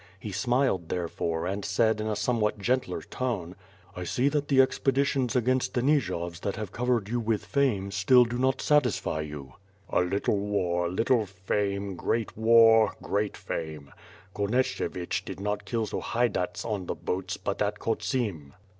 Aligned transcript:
He 0.19 0.31
smiled 0.31 0.89
therefore 0.89 1.45
and 1.45 1.63
said 1.63 2.01
in 2.01 2.07
a 2.07 2.15
somewhat 2.15 2.57
gentler 2.57 3.03
tone: 3.03 3.55
*T 3.95 4.03
see 4.03 4.29
that 4.29 4.47
the 4.47 4.59
expeditions 4.59 5.35
against 5.35 5.75
the 5.75 5.83
Nijovs 5.83 6.39
that 6.39 6.55
have 6.55 6.71
covered 6.71 7.07
you 7.07 7.19
with 7.19 7.45
fame, 7.45 7.91
still 7.91 8.25
do 8.25 8.39
not 8.39 8.63
satisfy 8.63 9.21
you." 9.21 9.41
58 9.41 9.45
^ITH 9.45 9.51
FIRE 9.51 9.57
AND 9.59 9.85
SWORD. 9.85 10.01
"A 10.01 10.09
little 10.15 10.37
war, 10.39 10.89
little 10.89 11.25
fame, 11.27 11.95
great 11.95 12.35
war, 12.35 12.93
great 13.03 13.37
fame. 13.37 13.93
Konas 14.35 14.65
chevitz 14.75 15.21
did 15.23 15.39
not 15.39 15.65
kill 15.65 15.85
Sohaydatz 15.85 16.65
on 16.65 16.87
the 16.87 16.95
boats 16.95 17.37
but 17.37 17.61
at 17.61 17.77
Khotsim." 17.77 18.53